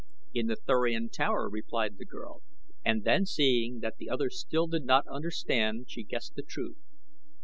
"In 0.33 0.47
The 0.47 0.55
Thurian 0.55 1.09
Tower," 1.11 1.47
replied 1.47 1.99
the 1.99 2.07
girl, 2.07 2.41
and 2.83 3.03
then 3.03 3.27
seeing 3.27 3.81
that 3.81 3.97
the 3.97 4.09
other 4.09 4.31
still 4.31 4.65
did 4.65 4.83
not 4.83 5.05
understand 5.05 5.91
she 5.91 6.01
guessed 6.03 6.33
the 6.33 6.41
truth. 6.41 6.79